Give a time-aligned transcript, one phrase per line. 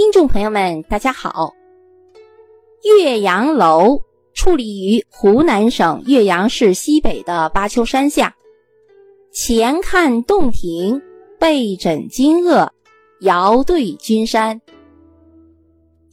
[0.00, 1.52] 听众朋友们，大家好。
[2.82, 4.00] 岳阳楼
[4.34, 8.34] 矗立于湖南省岳阳市西北的巴丘山下，
[9.30, 11.02] 前看洞庭，
[11.38, 12.72] 背枕金鄂，
[13.20, 14.62] 遥对君山。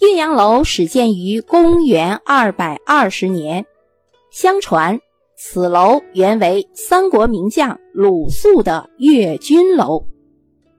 [0.01, 3.65] 岳阳楼始建于公元二百二十年，
[4.31, 4.99] 相传
[5.37, 10.05] 此楼原为三国名将鲁肃的岳军楼。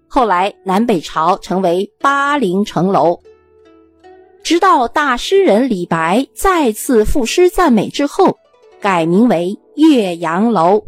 [0.08, 3.20] 后来南北朝成为巴陵城楼，
[4.42, 8.38] 直到大诗人李白再次赋诗赞美之后，
[8.80, 10.86] 改名为岳阳楼。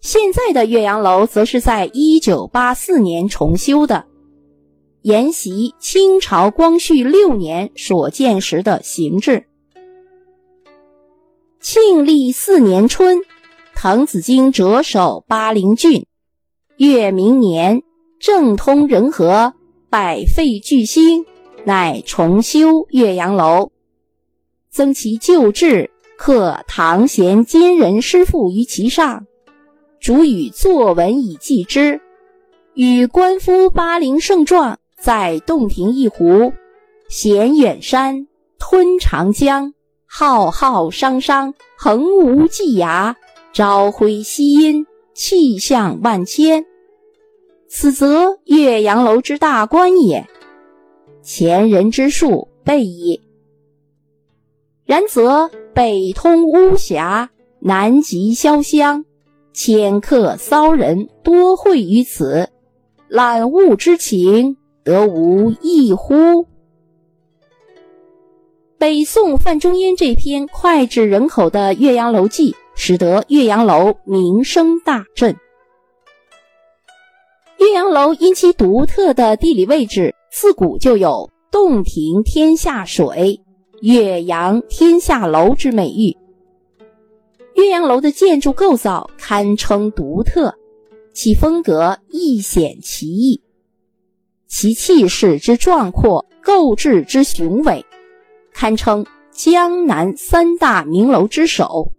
[0.00, 4.04] 现在的岳阳楼则是在一九八四年重修的，
[5.02, 9.46] 沿袭清朝光绪六年所建时的形制。
[11.60, 13.22] 庆历四年春，
[13.74, 16.04] 滕子京谪守巴陵郡。
[16.76, 17.82] 越明年，
[18.18, 19.54] 政通人和，
[19.88, 21.24] 百废具兴，
[21.64, 23.70] 乃重修岳阳楼，
[24.70, 29.26] 增其旧制，刻唐贤今人诗赋于其上，
[30.00, 32.00] 主与作文以记之。
[32.74, 36.52] 与官夫巴陵胜状，在洞庭一湖，
[37.08, 38.26] 衔远山，
[38.58, 39.74] 吞长江，
[40.06, 43.14] 浩浩汤汤，横无际涯，
[43.52, 44.84] 朝晖夕阴。
[45.14, 46.66] 气象万千，
[47.68, 50.26] 此则岳阳楼之大观也。
[51.22, 53.22] 前人之述备矣。
[54.84, 59.04] 然则北通巫峡，南极潇湘，
[59.52, 62.50] 迁客骚人多会于此，
[63.08, 66.46] 览物之情，得无异乎？
[68.76, 72.52] 北宋范仲淹这篇脍炙人口的《岳阳楼记》。
[72.74, 75.36] 使得岳阳楼名声大振。
[77.58, 83.40] 岳阳楼因其独特的地理位置，自古就有“洞庭天下水，
[83.80, 86.16] 岳阳天下楼”之美誉。
[87.54, 90.56] 岳阳楼的建筑构造堪称独特，
[91.14, 93.40] 其风格亦显奇异，
[94.46, 97.86] 其气势之壮阔，构制之雄伟，
[98.52, 101.93] 堪称江南三大名楼之首。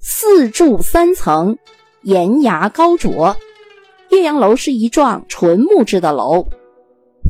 [0.00, 1.58] 四柱三层，
[2.02, 3.36] 檐牙高卓。
[4.10, 6.46] 岳阳楼是一幢纯木质的楼，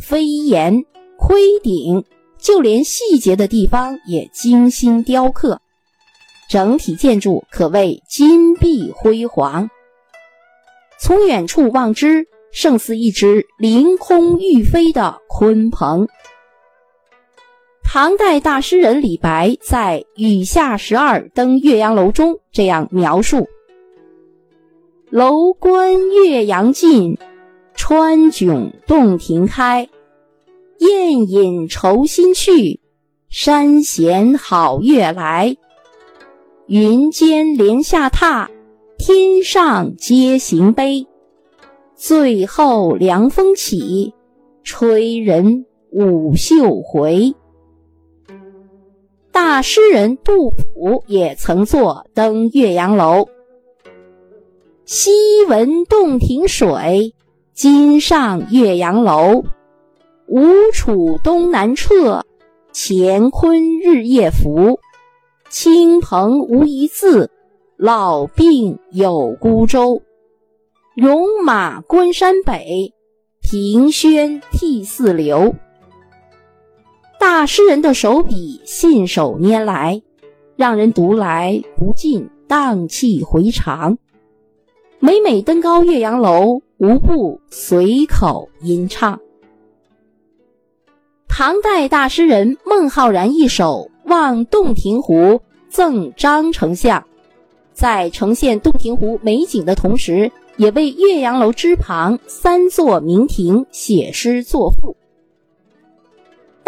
[0.00, 0.84] 飞檐
[1.16, 2.04] 盔顶，
[2.38, 5.60] 就连细节的地方也精心雕刻，
[6.48, 9.70] 整体建筑可谓金碧辉煌。
[11.00, 16.06] 从远处望之，胜似一只凌空欲飞的鲲鹏。
[17.90, 23.46] 唐代大诗人李白在《雨下十二登岳阳楼》中这样描述
[25.08, 27.16] ：“楼观岳阳尽，
[27.74, 29.88] 川迥洞庭开。
[30.80, 32.78] 宴饮愁新去，
[33.30, 35.56] 山衔好月来。
[36.66, 38.48] 云间莲下榻，
[38.98, 41.06] 天上皆行悲。
[41.96, 44.12] 最后凉风起，
[44.62, 47.34] 吹人舞袖回。”
[49.40, 53.22] 大诗人杜甫也曾作《登岳阳楼》
[54.84, 55.12] ：“昔
[55.48, 57.14] 闻洞庭水，
[57.54, 59.44] 今上岳阳楼。
[60.26, 62.24] 吴楚东南坼，
[62.74, 64.80] 乾坤日夜浮。
[65.48, 67.30] 亲朋无一字，
[67.76, 70.02] 老病有孤舟。
[70.96, 72.92] 戎马关山北，
[73.40, 75.54] 凭轩涕泗流。”
[77.18, 80.00] 大诗人的手笔信手拈来，
[80.54, 83.98] 让人读来不禁荡气回肠。
[85.00, 89.18] 每每登高岳阳楼，无不随口吟唱。
[91.26, 97.00] 唐代大诗人孟浩然一首《望洞庭湖赠张丞相》，
[97.72, 104.96] 在呈现洞庭湖美景的同时，也为岳阳楼之旁三座名亭写诗作赋。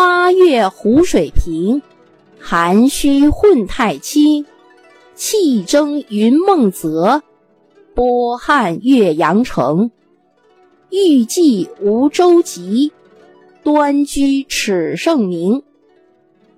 [0.03, 1.83] 八月湖水平，
[2.39, 4.47] 涵虚混太清。
[5.15, 7.23] 气蒸云梦泽，
[7.95, 9.91] 波撼岳阳城。
[10.89, 12.91] 欲济无舟楫，
[13.63, 15.65] 端居耻圣明。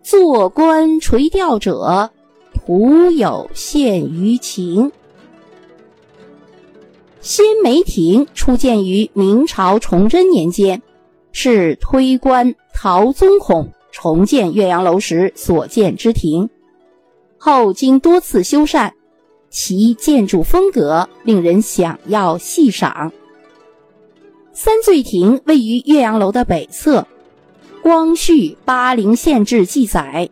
[0.05, 2.13] 坐观垂钓者，
[2.55, 4.93] 徒有羡鱼情。
[7.21, 10.81] 仙梅亭初建于明朝崇祯年间。
[11.33, 16.49] 是推官陶宗孔重建岳阳楼时所建之亭，
[17.37, 18.93] 后经多次修缮，
[19.51, 23.13] 其建筑风格令人想要细赏。
[24.53, 27.07] 三醉亭位于岳阳楼的北侧。
[27.83, 30.31] 光绪八陵县志记载，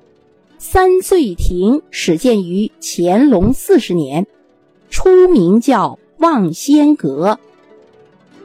[0.58, 4.29] 三醉亭始建于乾隆四十年，
[4.88, 7.41] 初名叫望仙阁。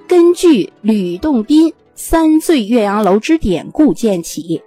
[0.07, 4.61] 根据吕洞宾《三醉岳阳楼》之典故建起。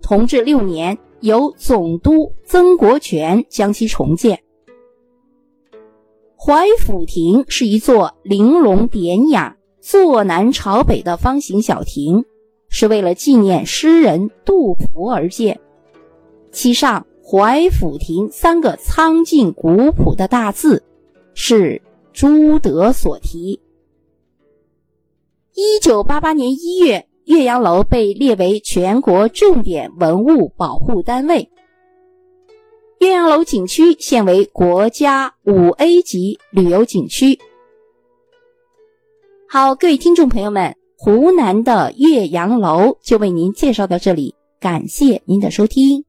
[0.00, 4.42] 同治六年，由总督曾国荃将其重建。
[6.36, 12.24] 怀府亭是一座玲珑典雅、坐南朝北的方形小亭。
[12.72, 15.58] 是为了纪念诗人杜甫而建，
[16.52, 20.84] 其上“怀府亭”三个苍劲古朴的大字，
[21.34, 21.82] 是
[22.12, 23.60] 朱德所题。
[25.80, 31.50] 一九八八年一月，岳阳楼被列为全国重点文物保护单位，
[32.98, 37.38] 岳阳楼景区现为国家五 A 级旅游景区。
[39.48, 40.76] 好，各位听众朋友们。
[40.98, 46.04] 湖南的岳阳楼就为您介绍到这里，感谢您的收听。